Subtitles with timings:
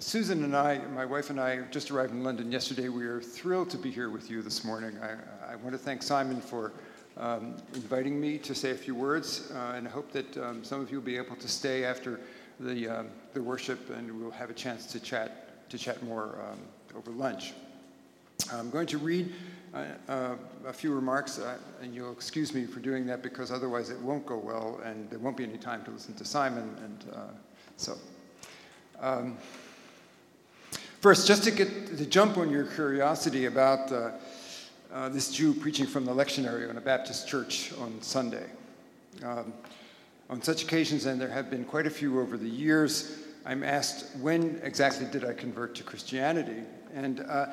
[0.00, 2.88] Susan and I, my wife and I, just arrived in London yesterday.
[2.88, 4.96] We are thrilled to be here with you this morning.
[4.98, 6.72] I, I want to thank Simon for
[7.18, 10.80] um, inviting me to say a few words, uh, and I hope that um, some
[10.80, 12.18] of you will be able to stay after
[12.60, 16.58] the, um, the worship, and we'll have a chance to chat to chat more um,
[16.96, 17.52] over lunch.
[18.50, 19.30] I'm going to read
[19.74, 20.34] uh, uh,
[20.66, 24.24] a few remarks, uh, and you'll excuse me for doing that because otherwise it won't
[24.24, 27.18] go well, and there won't be any time to listen to Simon, and uh,
[27.76, 27.98] so.
[31.00, 34.10] First, just to get to jump on your curiosity about uh,
[34.92, 38.44] uh, this Jew preaching from the lectionary on a Baptist church on Sunday.
[39.24, 39.54] Um,
[40.28, 44.14] on such occasions, and there have been quite a few over the years, I'm asked
[44.18, 47.46] when exactly did I convert to Christianity, and uh,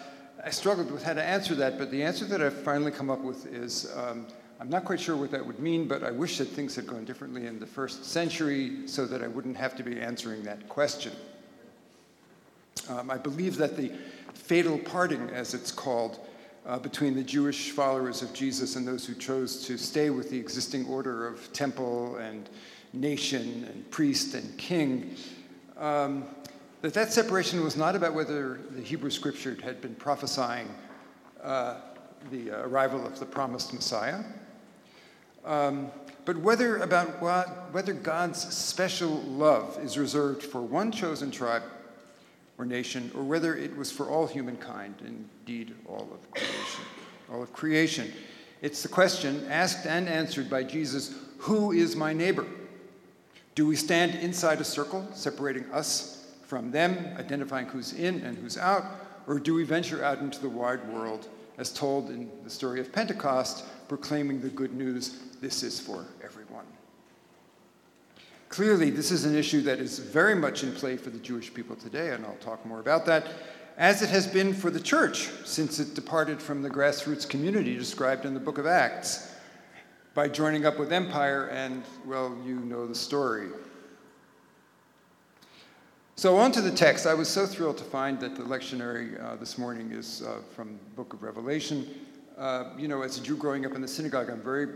[0.44, 1.78] I struggled with how to answer that.
[1.78, 4.28] But the answer that I've finally come up with is um,
[4.60, 7.06] I'm not quite sure what that would mean, but I wish that things had gone
[7.06, 11.14] differently in the first century so that I wouldn't have to be answering that question.
[12.90, 13.92] Um, I believe that the
[14.34, 16.20] fatal parting, as it's called,
[16.66, 20.38] uh, between the Jewish followers of Jesus and those who chose to stay with the
[20.38, 22.50] existing order of temple and
[22.94, 25.16] nation and priest and king,
[25.78, 26.26] um,
[26.82, 30.68] that that separation was not about whether the Hebrew scripture had been prophesying
[31.44, 31.76] uh,
[32.32, 34.24] the arrival of the promised Messiah,
[35.46, 35.90] um,
[36.26, 41.64] but whether about what, whether God's special love is reserved for one chosen tribe
[42.58, 46.82] or nation, or whether it was for all humankind, indeed all of creation.
[47.32, 48.12] All of creation.
[48.62, 52.48] It's the question asked and answered by Jesus Who is my neighbor?
[53.56, 58.58] Do we stand inside a circle separating us from them, identifying who's in and who's
[58.58, 58.84] out,
[59.28, 61.28] or do we venture out into the wide world,
[61.58, 66.66] as told in the story of Pentecost, proclaiming the good news this is for everyone?
[68.50, 71.76] Clearly, this is an issue that is very much in play for the Jewish people
[71.76, 73.28] today, and I'll talk more about that,
[73.78, 78.26] as it has been for the church since it departed from the grassroots community described
[78.26, 79.34] in the book of Acts
[80.14, 83.50] by joining up with empire, and, well, you know the story.
[86.16, 87.06] So, on to the text.
[87.06, 90.80] I was so thrilled to find that the lectionary uh, this morning is uh, from
[90.80, 91.88] the book of Revelation.
[92.36, 94.68] Uh, you know, as a Jew growing up in the synagogue, I'm very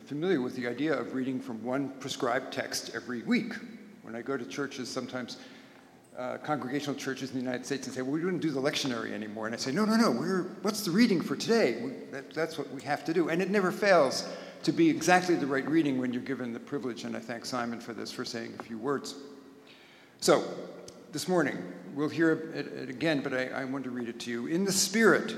[0.00, 3.54] familiar with the idea of reading from one prescribed text every week.
[4.02, 5.38] When I go to churches, sometimes
[6.18, 9.12] uh, congregational churches in the United States and say, well, we don't do the lectionary
[9.12, 9.46] anymore.
[9.46, 11.80] And I say, no, no, no, we're, what's the reading for today?
[11.82, 13.28] We, that, that's what we have to do.
[13.28, 14.28] And it never fails
[14.64, 17.04] to be exactly the right reading when you're given the privilege.
[17.04, 19.14] And I thank Simon for this, for saying a few words.
[20.20, 20.44] So,
[21.12, 21.62] this morning,
[21.94, 24.46] we'll hear it, it again, but I, I want to read it to you.
[24.46, 25.34] In the Spirit,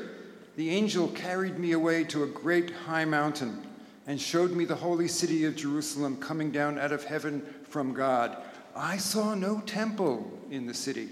[0.57, 3.61] the angel carried me away to a great high mountain
[4.07, 8.37] and showed me the holy city of Jerusalem coming down out of heaven from God.
[8.77, 11.09] I saw no temple in the city,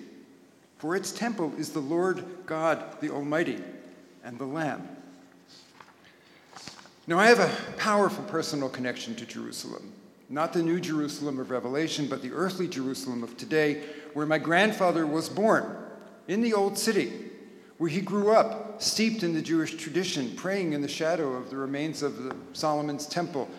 [0.79, 3.59] for its temple is the Lord God, the Almighty,
[4.25, 4.89] and the Lamb.
[7.07, 9.93] Now, I have a powerful personal connection to Jerusalem.
[10.29, 13.83] Not the new Jerusalem of Revelation, but the earthly Jerusalem of today,
[14.15, 15.77] where my grandfather was born,
[16.29, 17.13] in the old city,
[17.83, 21.57] where he grew up, steeped in the Jewish tradition, praying in the shadow of the
[21.57, 23.51] remains of the Solomon's temple,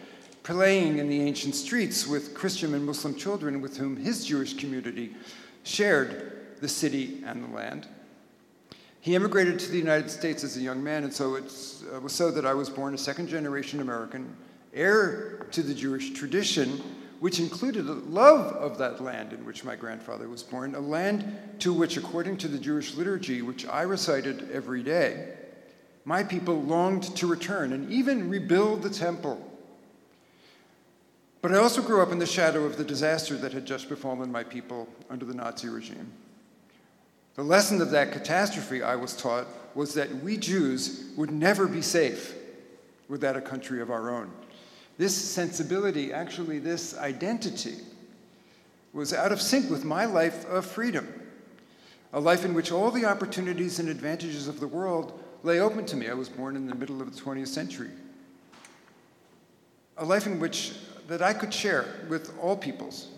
[0.44, 5.14] playing in the ancient streets with Christian and Muslim children with whom his Jewish community
[5.64, 7.86] shared the city and the land.
[9.02, 11.54] He immigrated to the United States as a young man, and so it
[11.94, 14.34] uh, was so that I was born a second generation American,
[14.74, 16.82] heir to the Jewish tradition,
[17.24, 21.24] which included a love of that land in which my grandfather was born, a land
[21.58, 25.30] to which, according to the Jewish liturgy, which I recited every day,
[26.04, 29.42] my people longed to return and even rebuild the temple.
[31.42, 34.30] But I also grew up in the shadow of the disaster that had just befallen
[34.30, 36.12] my people under the Nazi regime.
[37.36, 41.82] The lesson of that catastrophe, I was taught, was that we Jews would never be
[41.82, 42.36] safe
[43.08, 44.30] without a country of our own.
[44.98, 47.78] This sensibility, actually, this identity,
[48.94, 51.08] was out of sync with my life of freedom,
[52.14, 55.96] a life in which all the opportunities and advantages of the world lay open to
[55.96, 56.10] me.
[56.10, 57.90] I was born in the middle of the 20th century.
[59.98, 60.74] A life in which
[61.08, 63.10] that I could share with all peoples,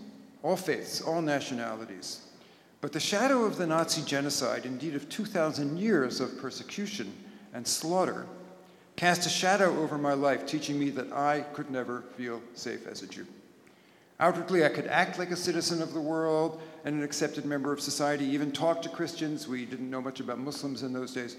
[0.44, 2.22] all faiths, all nationalities.
[2.82, 7.14] But the shadow of the Nazi genocide, indeed of 2,000 years of persecution
[7.54, 8.28] and slaughter,
[8.96, 13.02] cast a shadow over my life, teaching me that I could never feel safe as
[13.02, 13.26] a Jew.
[14.20, 17.82] Outwardly, I could act like a citizen of the world and an accepted member of
[17.82, 19.48] society, even talk to Christians.
[19.48, 21.36] We didn't know much about Muslims in those days.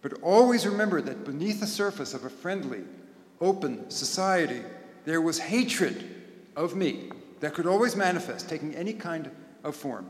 [0.00, 2.84] But always remember that beneath the surface of a friendly,
[3.40, 4.62] open society,
[5.04, 6.22] there was hatred
[6.54, 7.10] of me
[7.40, 9.30] that could always manifest, taking any kind
[9.64, 10.08] of form.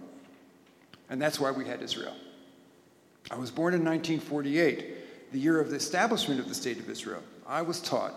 [1.08, 2.14] And that's why we had Israel.
[3.30, 4.96] I was born in 1948,
[5.34, 7.20] the year of the establishment of the State of Israel.
[7.44, 8.14] I was taught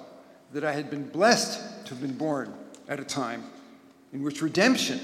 [0.53, 2.53] that I had been blessed to have been born
[2.87, 3.43] at a time
[4.13, 4.99] in which redemption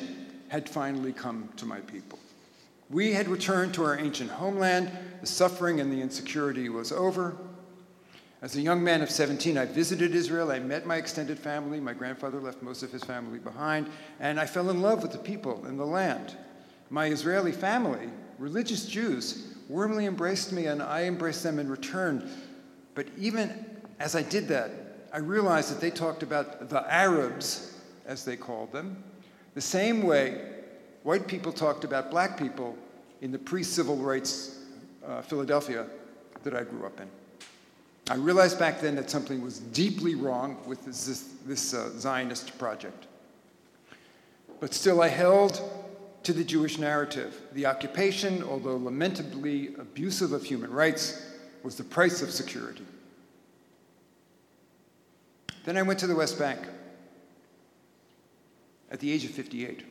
[0.47, 2.19] had finally come to my people.
[2.91, 7.35] We had returned to our ancient homeland, the suffering and the insecurity was over.
[8.43, 10.51] As a young man of 17, I visited Israel.
[10.51, 11.79] I met my extended family.
[11.79, 13.89] My grandfather left most of his family behind,
[14.19, 16.37] and I fell in love with the people and the land.
[16.91, 22.29] My Israeli family, religious Jews, warmly embraced me, and I embraced them in return.
[22.95, 23.65] But even
[23.99, 24.71] as I did that,
[25.11, 29.03] I realized that they talked about the Arabs, as they called them,
[29.53, 30.49] the same way
[31.03, 32.75] white people talked about black people
[33.21, 34.59] in the pre civil rights
[35.05, 35.85] uh, Philadelphia
[36.43, 37.07] that I grew up in.
[38.09, 43.07] I realized back then that something was deeply wrong with this, this, uh, Zionist project.
[44.59, 45.61] But still, I held
[46.23, 47.39] to the Jewish narrative.
[47.53, 51.25] The occupation, although lamentably abusive of human rights,
[51.63, 52.85] was the price of security.
[55.65, 56.59] Then I went to the West Bank
[58.91, 59.83] at the age of 58.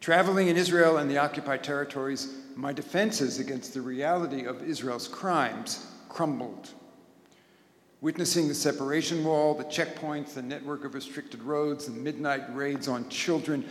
[0.00, 5.86] Traveling in Israel and the occupied territories, my defenses against the reality of Israel's crimes
[6.08, 6.70] crumbled.
[8.00, 13.08] Witnessing the separation wall, the checkpoints, the network of restricted roads, the midnight raids on
[13.08, 13.64] children,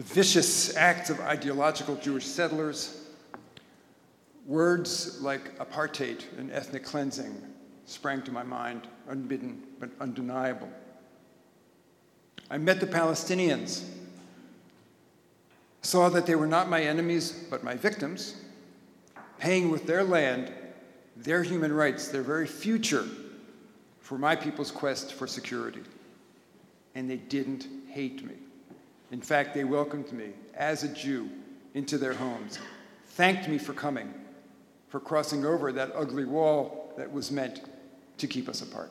[0.00, 3.02] the vicious acts of ideological Jewish settlers,
[4.46, 7.36] words like apartheid and ethnic cleansing
[7.84, 10.70] sprang to my mind, unbidden but undeniable.
[12.50, 13.84] I met the Palestinians
[15.82, 18.36] saw that they were not my enemies, but my victims,
[19.36, 20.50] paying with their land,
[21.14, 23.04] their human rights, their very future
[24.00, 25.82] for my people's quest for security.
[26.94, 28.36] And they didn't hate me.
[29.10, 31.28] In fact, they welcomed me as a Jew
[31.74, 32.58] into their homes,
[33.06, 34.12] thanked me for coming,
[34.88, 37.60] for crossing over that ugly wall that was meant
[38.18, 38.90] to keep us apart.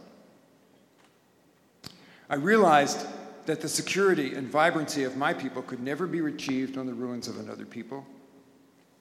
[2.30, 3.06] I realized
[3.46, 7.28] that the security and vibrancy of my people could never be achieved on the ruins
[7.28, 8.06] of another people.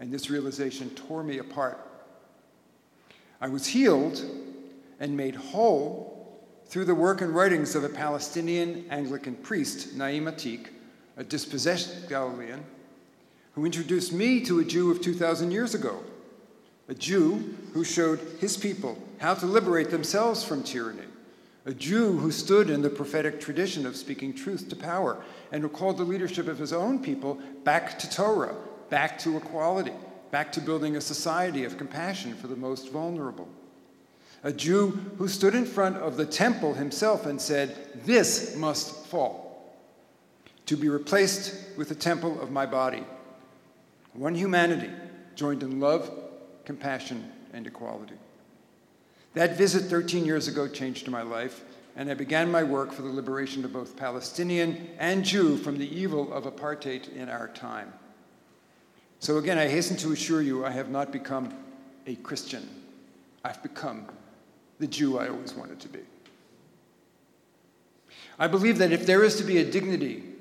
[0.00, 1.79] And this realization tore me apart.
[3.41, 4.25] I was healed
[5.00, 10.69] and made whole through the work and writings of a Palestinian Anglican priest, Naim Ateek,
[11.19, 12.65] a dispossessed Galilean,
[13.53, 16.03] who introduced me to a Jew of 2,000 years ago,
[16.88, 21.03] a Jew who showed his people how to liberate themselves from tyranny
[21.69, 25.23] a Jew who stood in the prophetic tradition of speaking truth to power
[25.53, 28.55] and who called the leadership of his own people back to Torah,
[28.88, 29.93] back to equality,
[30.31, 33.47] back to building a society of compassion for the most vulnerable.
[34.44, 37.76] A Jew who stood in front of the temple himself and said,
[38.06, 39.48] This must fall,
[40.69, 43.03] to be replaced with the temple of my body.
[44.12, 44.91] One humanity
[45.35, 46.11] joined in love,
[46.67, 48.17] compassion, and equality.
[49.32, 51.65] That visit 13 years ago changed my life,
[51.97, 55.88] and I began my work for the liberation of both Palestinian and Jew from the
[55.99, 57.91] evil of apartheid in our time.
[59.20, 61.55] So, again, I hasten to assure you I have not become
[62.06, 62.69] a Christian.
[63.43, 64.05] I've become
[64.81, 66.00] the Jew I always wanted to be.
[68.38, 70.35] I believe that if there is to be a dignity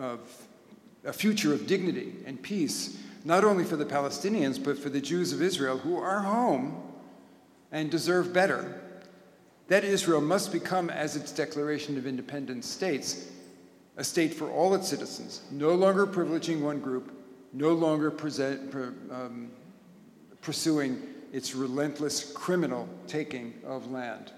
[0.00, 0.20] of
[1.04, 5.32] a future of dignity and peace, not only for the Palestinians, but for the Jews
[5.32, 6.82] of Israel who are home
[7.70, 8.80] and deserve better,
[9.68, 13.28] that Israel must become, as its Declaration of Independence states,
[13.96, 17.12] a state for all its citizens, no longer privileging one group,
[17.52, 19.50] no longer present, um,
[20.40, 21.00] pursuing
[21.32, 24.32] its relentless criminal taking of land.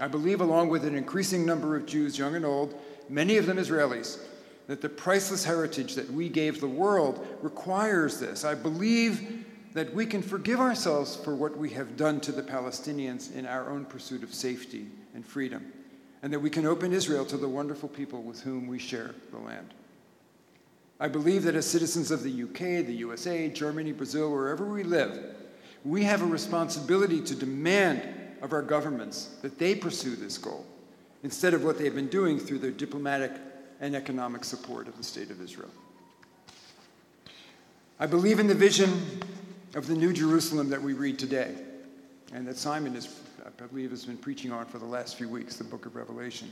[0.00, 3.56] I believe, along with an increasing number of Jews, young and old, many of them
[3.58, 4.18] Israelis,
[4.68, 8.44] that the priceless heritage that we gave the world requires this.
[8.44, 13.34] I believe that we can forgive ourselves for what we have done to the Palestinians
[13.34, 15.72] in our own pursuit of safety and freedom,
[16.22, 19.38] and that we can open Israel to the wonderful people with whom we share the
[19.38, 19.72] land.
[21.00, 25.36] I believe that as citizens of the UK, the USA, Germany, Brazil, wherever we live,
[25.84, 28.02] we have a responsibility to demand
[28.42, 30.66] of our governments that they pursue this goal
[31.22, 33.32] instead of what they've been doing through their diplomatic
[33.80, 35.70] and economic support of the State of Israel.
[38.00, 39.02] I believe in the vision
[39.74, 41.54] of the New Jerusalem that we read today,
[42.32, 45.56] and that Simon, is, I believe, has been preaching on for the last few weeks,
[45.56, 46.50] the book of Revelation.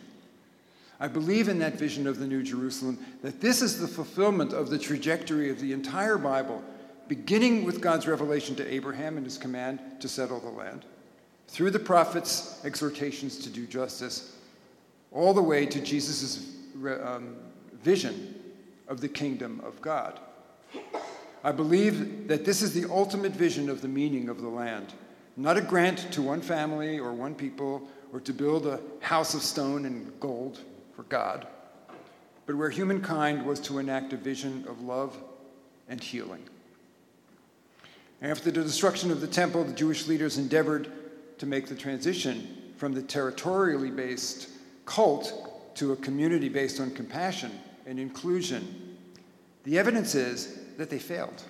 [0.99, 4.71] I believe in that vision of the New Jerusalem, that this is the fulfillment of
[4.71, 6.63] the trajectory of the entire Bible,
[7.07, 10.85] beginning with God's revelation to Abraham and his command to settle the land,
[11.49, 14.37] through the prophets' exhortations to do justice,
[15.13, 17.37] all the way to Jesus' um,
[17.83, 18.35] vision
[18.89, 20.21] of the kingdom of God
[21.47, 24.93] I believe that this is the ultimate vision of the meaning of the land,
[25.37, 29.43] not a grant to one family or one people or to build a house of
[29.43, 30.59] stone and gold
[30.97, 31.47] for God,
[32.47, 35.17] but where humankind was to enact a vision of love
[35.89, 36.43] and healing.
[38.21, 40.91] After the destruction of the temple, the Jewish leaders endeavored
[41.39, 44.49] to make the transition from the territorially based
[44.85, 47.53] cult to a community based on compassion
[47.87, 48.97] and inclusion.
[49.65, 51.43] The evidence is that they failed,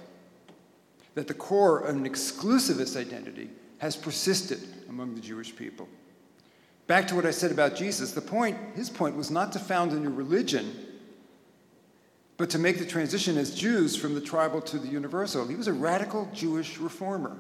[1.14, 5.88] that the core of an exclusivist identity has persisted among the Jewish people.
[6.86, 9.92] Back to what I said about Jesus, the point, his point was not to found
[9.92, 10.74] a new religion,
[12.36, 15.46] but to make the transition as Jews from the tribal to the universal.
[15.46, 17.36] He was a radical Jewish reformer.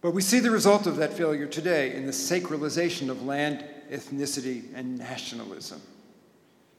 [0.00, 4.64] But we see the result of that failure today in the sacralization of land, ethnicity,
[4.74, 5.80] and nationalism.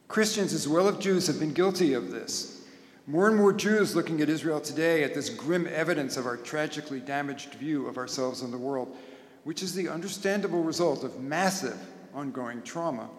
[0.08, 2.64] Christians, as well as Jews, have been guilty of this.
[3.08, 7.00] More and more Jews looking at Israel today at this grim evidence of our tragically
[7.00, 8.96] damaged view of ourselves and the world,
[9.44, 11.78] which is the understandable result of massive
[12.14, 13.10] ongoing trauma.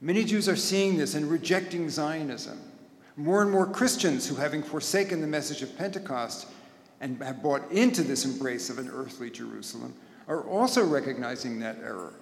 [0.00, 2.60] Many Jews are seeing this and rejecting Zionism.
[3.16, 6.46] More and more Christians who, having forsaken the message of Pentecost
[7.00, 9.94] and have bought into this embrace of an earthly Jerusalem,
[10.28, 12.14] are also recognizing that error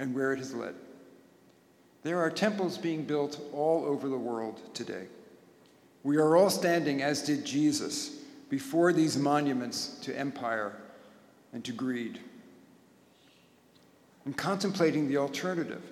[0.00, 0.74] and where it has led.
[2.02, 5.06] There are temples being built all over the world today.
[6.02, 8.16] We are all standing, as did Jesus,
[8.48, 10.74] before these monuments to empire
[11.52, 12.18] and to greed,
[14.24, 15.82] and contemplating the alternative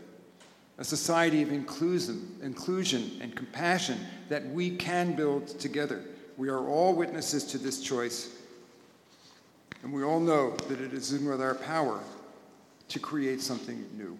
[0.79, 3.99] a society of inclusion, inclusion and compassion
[4.29, 6.05] that we can build together.
[6.37, 8.31] We are all witnesses to this choice,
[9.83, 12.01] and we all know that it is in with our power
[12.89, 14.19] to create something new.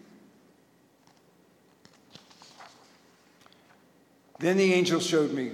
[4.39, 5.53] Then the angel showed me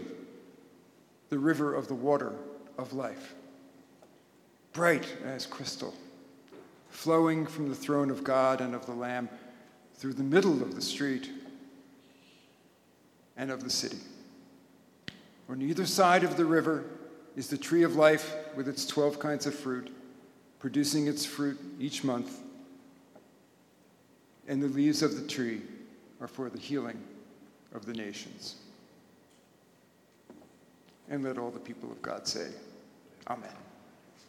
[1.31, 2.33] the river of the water
[2.77, 3.35] of life,
[4.73, 5.95] bright as crystal,
[6.91, 9.29] flowing from the throne of God and of the Lamb
[9.95, 11.31] through the middle of the street
[13.37, 13.99] and of the city.
[15.49, 16.85] On either side of the river
[17.37, 19.91] is the tree of life with its 12 kinds of fruit,
[20.59, 22.44] producing its fruit each month.
[24.47, 25.63] And the leaves of the tree
[26.21, 27.01] are for the healing
[27.75, 28.57] of the nations.
[31.09, 32.49] And let all the people of God say,
[33.29, 33.64] Amen.